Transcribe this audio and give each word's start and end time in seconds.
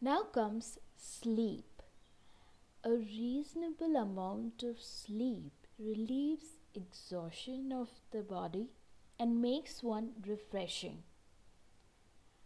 Now 0.00 0.22
comes 0.22 0.78
sleep. 0.96 1.82
A 2.84 2.90
reasonable 2.90 3.96
amount 3.96 4.62
of 4.62 4.80
sleep 4.80 5.66
relieves 5.76 6.58
exhaustion 6.72 7.72
of 7.72 7.88
the 8.12 8.22
body 8.22 8.68
and 9.18 9.42
makes 9.42 9.82
one 9.82 10.12
refreshing. 10.24 11.02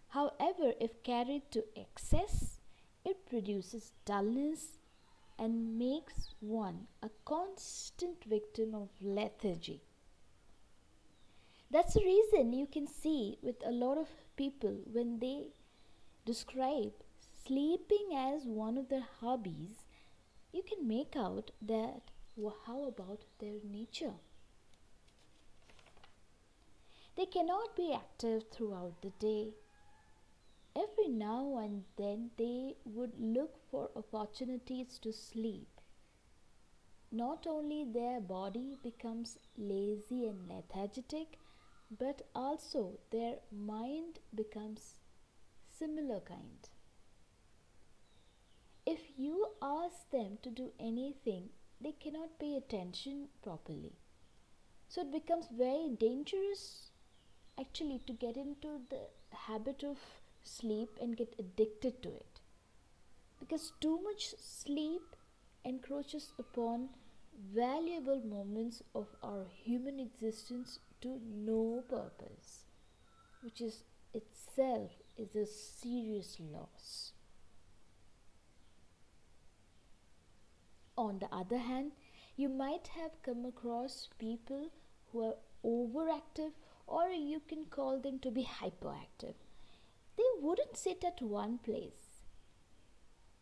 However, 0.08 0.72
if 0.80 1.02
carried 1.02 1.50
to 1.50 1.64
excess, 1.76 2.60
it 3.04 3.26
produces 3.26 3.92
dullness 4.06 4.78
and 5.38 5.78
makes 5.78 6.34
one 6.40 6.86
a 7.02 7.10
constant 7.26 8.24
victim 8.24 8.74
of 8.74 8.88
lethargy. 9.02 9.82
That's 11.70 11.92
the 11.92 12.04
reason 12.04 12.54
you 12.54 12.66
can 12.66 12.86
see 12.86 13.36
with 13.42 13.56
a 13.62 13.72
lot 13.72 13.98
of 13.98 14.08
people 14.36 14.78
when 14.90 15.18
they 15.18 15.48
describe 16.24 16.92
sleeping 17.46 18.14
as 18.16 18.44
one 18.44 18.78
of 18.78 18.88
their 18.88 19.06
hobbies, 19.20 19.86
you 20.52 20.62
can 20.62 20.86
make 20.86 21.16
out 21.16 21.50
that 21.60 22.02
well, 22.34 22.56
how 22.66 22.84
about 22.88 23.24
their 23.40 23.58
nature? 23.62 24.14
They 27.14 27.26
cannot 27.26 27.76
be 27.76 27.92
active 27.92 28.44
throughout 28.50 29.02
the 29.02 29.12
day. 29.18 29.50
Every 30.74 31.08
now 31.08 31.58
and 31.58 31.84
then 31.96 32.30
they 32.38 32.76
would 32.86 33.20
look 33.20 33.58
for 33.70 33.90
opportunities 33.94 34.98
to 35.00 35.12
sleep. 35.12 35.68
Not 37.10 37.46
only 37.46 37.84
their 37.84 38.18
body 38.18 38.78
becomes 38.82 39.38
lazy 39.58 40.26
and 40.26 40.48
lethargic, 40.48 41.38
but 41.98 42.22
also 42.34 42.98
their 43.10 43.40
mind 43.50 44.20
becomes 44.34 44.94
similar 45.68 46.20
kind. 46.20 46.70
If 48.84 49.00
you 49.16 49.46
ask 49.62 50.10
them 50.10 50.38
to 50.42 50.50
do 50.50 50.72
anything, 50.80 51.50
they 51.80 51.92
cannot 51.92 52.38
pay 52.38 52.56
attention 52.56 53.28
properly. 53.42 53.92
So 54.88 55.02
it 55.02 55.12
becomes 55.12 55.46
very 55.56 55.88
dangerous 55.98 56.90
actually 57.58 58.00
to 58.06 58.12
get 58.12 58.36
into 58.36 58.80
the 58.90 59.08
habit 59.30 59.84
of 59.84 59.98
sleep 60.42 60.98
and 61.00 61.16
get 61.16 61.34
addicted 61.38 62.02
to 62.02 62.08
it. 62.08 62.40
Because 63.38 63.72
too 63.80 64.00
much 64.02 64.34
sleep 64.38 65.16
encroaches 65.64 66.32
upon 66.38 66.88
valuable 67.54 68.20
moments 68.20 68.82
of 68.94 69.06
our 69.22 69.46
human 69.64 70.00
existence 70.00 70.80
to 71.00 71.20
no 71.24 71.84
purpose, 71.88 72.64
which 73.42 73.60
is 73.60 73.84
itself 74.12 74.90
is 75.16 75.34
a 75.36 75.46
serious 75.46 76.38
loss. 76.40 77.12
On 80.96 81.18
the 81.18 81.34
other 81.34 81.58
hand, 81.58 81.92
you 82.36 82.48
might 82.48 82.88
have 82.88 83.22
come 83.22 83.44
across 83.44 84.08
people 84.18 84.70
who 85.10 85.24
are 85.24 85.36
overactive 85.64 86.52
or 86.86 87.08
you 87.08 87.40
can 87.40 87.64
call 87.64 87.98
them 87.98 88.18
to 88.20 88.30
be 88.30 88.44
hyperactive. 88.44 89.34
They 90.16 90.30
wouldn't 90.40 90.76
sit 90.76 91.04
at 91.04 91.22
one 91.22 91.58
place. 91.58 92.20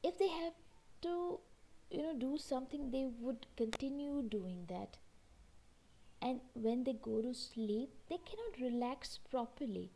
If 0.02 0.18
they 0.18 0.28
have 0.28 0.54
to, 1.02 1.40
you 1.90 2.02
know, 2.02 2.14
do 2.14 2.38
something, 2.38 2.90
they 2.90 3.06
would 3.20 3.46
continue 3.56 4.22
doing 4.22 4.66
that. 4.68 4.98
And 6.22 6.40
when 6.54 6.84
they 6.84 6.92
go 6.92 7.22
to 7.22 7.34
sleep, 7.34 7.90
they 8.08 8.18
cannot 8.18 8.60
relax 8.60 9.18
properly. 9.30 9.90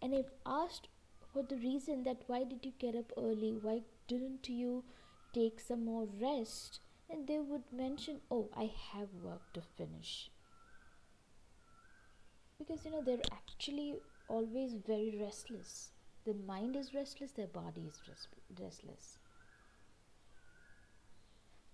And 0.00 0.14
if 0.14 0.26
asked 0.46 0.88
for 1.32 1.42
the 1.42 1.56
reason 1.56 2.04
that 2.04 2.22
why 2.26 2.44
did 2.44 2.64
you 2.64 2.72
get 2.78 2.94
up 2.94 3.12
early, 3.16 3.58
why 3.60 3.82
didn't 4.08 4.48
you 4.48 4.84
take 5.32 5.60
some 5.60 5.84
more 5.84 6.06
rest, 6.06 6.80
and 7.08 7.26
they 7.26 7.38
would 7.40 7.72
mention, 7.72 8.20
Oh, 8.30 8.48
I 8.54 8.70
have 8.92 9.14
work 9.14 9.52
to 9.54 9.60
finish 9.62 10.30
because 12.58 12.84
you 12.84 12.90
know 12.90 13.02
they're 13.02 13.26
actually 13.32 13.96
always 14.28 14.74
very 14.74 15.18
restless. 15.20 15.90
The 16.24 16.34
mind 16.34 16.76
is 16.76 16.94
restless, 16.94 17.32
their 17.32 17.46
body 17.46 17.86
is 17.88 18.00
restless. 18.58 19.18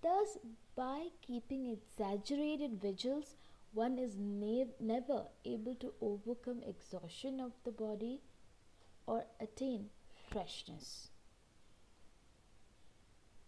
Thus, 0.03 0.39
by 0.75 1.11
keeping 1.23 1.67
exaggerated 1.67 2.81
vigils, 2.81 3.37
one 3.73 3.97
is 3.97 4.17
ne- 4.17 4.75
never 4.81 5.29
able 5.45 5.77
to 5.77 5.93
overcome 6.01 6.65
exhaustion 6.65 7.39
of 7.39 7.53
the 7.63 7.71
body 7.71 8.21
or 9.07 9.27
attain 9.41 9.91
freshness. 10.31 11.11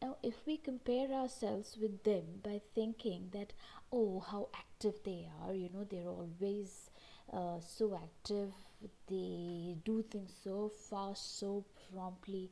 Now, 0.03 0.17
if 0.23 0.47
we 0.47 0.57
compare 0.57 1.13
ourselves 1.13 1.77
with 1.81 2.05
them 2.05 2.41
by 2.43 2.61
thinking 2.75 3.31
that, 3.33 3.53
oh, 3.93 4.21
how 4.21 4.49
active 4.55 5.03
they 5.05 5.29
are, 5.43 5.53
you 5.55 5.69
know, 5.73 5.85
they're 5.85 6.09
always 6.09 6.91
uh, 7.33 7.61
so 7.61 7.95
active 7.95 8.53
they 9.09 9.77
do 9.85 10.03
things 10.11 10.33
so 10.43 10.69
fast 10.69 11.39
so 11.39 11.65
promptly 11.93 12.51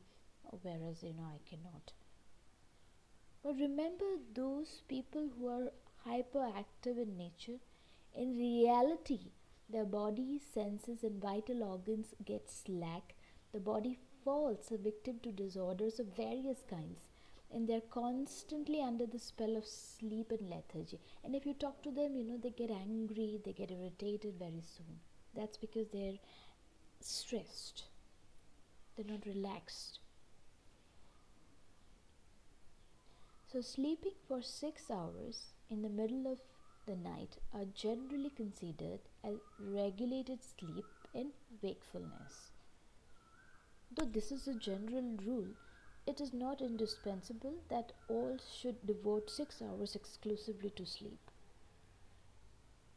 whereas 0.63 1.03
you 1.03 1.15
know 1.15 1.29
i 1.33 1.39
cannot. 1.49 1.93
But 3.43 3.57
remember 3.59 4.05
those 4.35 4.83
people 4.89 5.31
who 5.39 5.49
are 5.49 5.73
hyperactive 6.07 6.99
in 7.03 7.17
nature? 7.17 7.59
In 8.15 8.37
reality 8.37 9.31
their 9.71 9.85
body 9.85 10.41
senses 10.53 11.03
and 11.03 11.21
vital 11.21 11.63
organs 11.63 12.15
get 12.25 12.51
slack. 12.51 13.15
The 13.53 13.61
body 13.61 13.99
falls 14.25 14.71
a 14.71 14.77
victim 14.77 15.21
to 15.23 15.33
disorders 15.33 15.99
of 15.99 16.17
various 16.17 16.63
kinds 16.69 17.09
and 17.53 17.69
they're 17.69 17.81
constantly 17.91 18.83
under 18.83 19.07
the 19.07 19.19
spell 19.19 19.57
of 19.57 19.65
sleep 19.67 20.31
and 20.31 20.49
lethargy. 20.51 21.01
And 21.25 21.35
if 21.35 21.47
you 21.47 21.55
talk 21.55 21.83
to 21.83 21.91
them, 21.91 22.17
you 22.17 22.25
know, 22.25 22.39
they 22.43 22.51
get 22.51 22.71
angry, 22.71 23.41
they 23.45 23.53
get 23.53 23.71
irritated 23.71 24.35
very 24.39 24.63
soon. 24.63 25.01
That's 25.35 25.57
because 25.57 25.89
they're 25.89 26.19
stressed, 27.01 27.85
they're 28.97 29.07
not 29.07 29.27
relaxed. 29.27 30.01
So, 33.51 33.63
sleeping 33.63 34.13
for 34.27 34.43
six 34.43 34.91
hours 34.91 35.47
in 35.71 35.81
the 35.83 35.89
middle 35.89 36.31
of 36.31 36.39
the 36.87 36.97
night 36.97 37.39
are 37.55 37.65
generally 37.75 38.31
considered 38.31 39.01
as 39.25 39.37
regulated 39.59 40.41
sleep 40.43 40.85
and 41.15 41.33
wakefulness. 41.63 42.53
Though 43.91 44.05
this 44.05 44.31
is 44.33 44.47
a 44.49 44.55
general 44.55 45.17
rule, 45.25 45.49
it 46.09 46.23
is 46.23 46.33
not 46.33 46.63
indispensable 46.63 47.57
that 47.69 47.93
all 48.09 48.39
should 48.51 48.87
devote 48.87 49.29
six 49.31 49.61
hours 49.61 49.95
exclusively 49.95 50.71
to 50.71 50.87
sleep. 50.87 51.31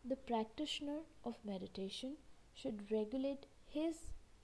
The 0.05 0.15
practitioner 0.15 0.99
of 1.25 1.35
meditation 1.43 2.15
should 2.53 2.89
regulate 2.89 3.47
his 3.67 3.95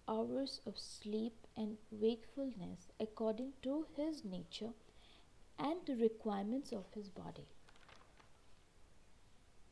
hours 0.07 0.59
of 0.65 0.77
sleep 0.77 1.47
and 1.55 1.77
wakefulness 1.91 2.91
according 2.99 3.53
to 3.63 3.85
his 3.95 4.25
nature 4.25 4.73
and 5.57 5.79
the 5.85 5.95
requirements 5.95 6.73
of 6.73 6.85
his 6.93 7.09
body. 7.09 7.47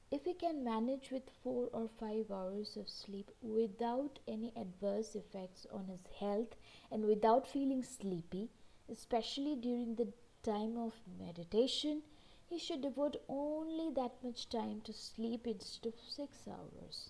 If 0.09 0.23
he 0.23 0.33
can 0.33 0.63
manage 0.63 1.11
with 1.11 1.29
four 1.43 1.67
or 1.73 1.89
five 1.99 2.31
hours 2.31 2.77
of 2.77 2.87
sleep 2.87 3.31
without 3.41 4.19
any 4.25 4.53
adverse 4.55 5.15
effects 5.15 5.67
on 5.73 5.87
his 5.87 6.05
health 6.19 6.55
and 6.89 7.05
without 7.05 7.47
feeling 7.47 7.83
sleepy, 7.83 8.49
especially 8.89 9.55
during 9.55 9.95
the 9.95 10.07
time 10.43 10.77
of 10.77 10.93
meditation, 11.19 12.01
he 12.47 12.59
should 12.59 12.81
devote 12.81 13.17
only 13.27 13.91
that 13.91 14.23
much 14.23 14.49
time 14.49 14.81
to 14.81 14.93
sleep 14.93 15.47
instead 15.47 15.87
of 15.87 15.99
six 16.07 16.47
hours. 16.47 17.09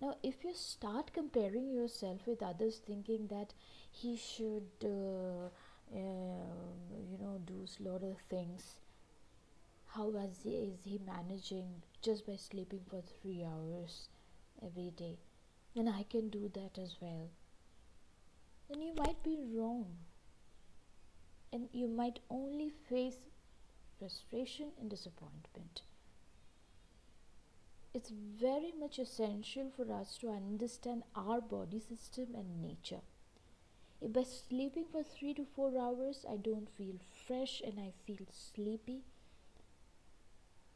Now, 0.00 0.16
if 0.22 0.42
you 0.44 0.54
start 0.54 1.12
comparing 1.12 1.70
yourself 1.70 2.26
with 2.26 2.42
others, 2.42 2.78
thinking 2.78 3.26
that 3.28 3.52
he 3.90 4.16
should, 4.16 4.70
uh, 4.82 5.46
uh, 5.94 6.70
you 7.10 7.18
know, 7.20 7.38
do 7.44 7.66
a 7.66 7.82
lot 7.88 8.02
of 8.02 8.16
things, 8.30 8.76
how 9.94 10.08
is 10.16 10.42
he, 10.42 10.54
is 10.56 10.84
he 10.84 10.98
managing 11.04 11.82
just 12.00 12.26
by 12.26 12.36
sleeping 12.36 12.80
for 12.88 13.02
three 13.02 13.44
hours 13.44 14.08
every 14.64 14.90
day? 14.90 15.18
Then 15.74 15.86
I 15.88 16.04
can 16.04 16.30
do 16.30 16.50
that 16.54 16.78
as 16.78 16.96
well 17.00 17.28
then 18.70 18.82
you 18.82 18.94
might 18.94 19.22
be 19.24 19.36
wrong. 19.52 19.86
And 21.52 21.68
you 21.72 21.88
might 21.88 22.20
only 22.30 22.70
face 22.88 23.16
frustration 23.98 24.68
and 24.80 24.88
disappointment. 24.88 25.82
It's 27.92 28.10
very 28.10 28.72
much 28.78 29.00
essential 29.00 29.72
for 29.76 29.92
us 29.92 30.16
to 30.18 30.28
understand 30.28 31.02
our 31.16 31.40
body 31.40 31.80
system 31.80 32.28
and 32.36 32.62
nature. 32.62 33.02
If 34.00 34.12
by 34.12 34.22
sleeping 34.22 34.84
for 34.92 35.02
three 35.02 35.34
to 35.34 35.44
four 35.44 35.76
hours 35.76 36.24
I 36.30 36.36
don't 36.36 36.70
feel 36.70 36.94
fresh 37.26 37.60
and 37.60 37.80
I 37.80 37.92
feel 38.06 38.26
sleepy, 38.30 39.02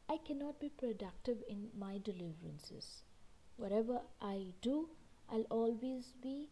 I 0.09 0.17
cannot 0.17 0.59
be 0.59 0.69
productive 0.69 1.37
in 1.47 1.69
my 1.79 1.97
deliverances. 1.97 3.03
Whatever 3.55 4.01
I 4.21 4.53
do, 4.61 4.89
I'll 5.31 5.47
always 5.49 6.13
be 6.21 6.49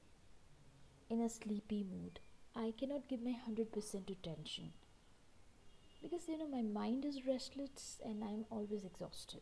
in 1.14 1.22
a 1.22 1.30
sleepy 1.30 1.86
mood, 1.90 2.20
I 2.56 2.74
cannot 2.78 3.08
give 3.08 3.22
my 3.22 3.36
100% 3.48 4.10
attention 4.10 4.74
because 6.02 6.28
you 6.28 6.38
know 6.38 6.48
my 6.48 6.64
mind 6.64 7.06
is 7.06 7.28
restless 7.28 8.00
and 8.04 8.24
I'm 8.24 8.46
always 8.50 8.84
exhausted. 8.84 9.42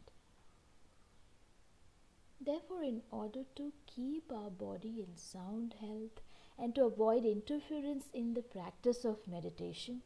Therefore, 2.40 2.84
in 2.84 3.04
order 3.10 3.44
to 3.56 3.72
keep 3.88 4.32
our 4.32 4.50
body 4.50 5.06
in 5.08 5.16
sound 5.16 5.76
health 5.80 6.22
and 6.60 6.76
to 6.76 6.86
avoid 6.86 7.24
interference 7.24 8.06
in 8.14 8.34
the 8.34 8.42
practice 8.42 9.06
of 9.06 9.28
meditation, 9.28 10.02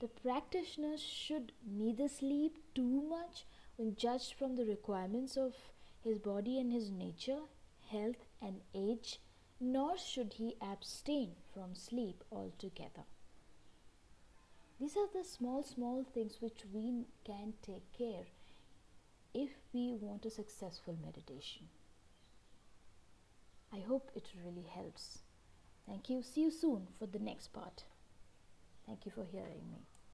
the 0.00 0.08
practitioner 0.08 0.98
should 0.98 1.52
neither 1.66 2.08
sleep 2.08 2.58
too 2.74 3.02
much 3.08 3.46
when 3.76 3.96
judged 3.96 4.34
from 4.34 4.56
the 4.56 4.66
requirements 4.66 5.36
of 5.36 5.54
his 6.04 6.18
body 6.18 6.58
and 6.60 6.72
his 6.72 6.90
nature, 6.90 7.40
health, 7.90 8.26
and 8.42 8.60
age, 8.74 9.18
nor 9.60 9.96
should 9.96 10.34
he 10.34 10.56
abstain 10.60 11.32
from 11.52 11.74
sleep 11.74 12.22
altogether. 12.30 13.04
These 14.78 14.96
are 14.96 15.08
the 15.12 15.24
small, 15.24 15.62
small 15.62 16.04
things 16.04 16.36
which 16.40 16.64
we 16.72 17.06
can 17.24 17.54
take 17.62 17.90
care 17.96 18.26
if 19.32 19.50
we 19.72 19.94
want 19.94 20.26
a 20.26 20.30
successful 20.30 20.96
meditation. 21.02 21.68
I 23.72 23.78
hope 23.80 24.10
it 24.14 24.28
really 24.44 24.66
helps. 24.68 25.18
Thank 25.86 26.10
you. 26.10 26.22
See 26.22 26.42
you 26.42 26.50
soon 26.50 26.88
for 26.98 27.06
the 27.06 27.18
next 27.18 27.52
part. 27.52 27.84
Thank 28.86 29.06
you 29.06 29.12
for 29.12 29.24
hearing 29.24 29.70
me. 29.70 29.95